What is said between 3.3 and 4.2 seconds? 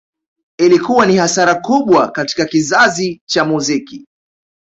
muziki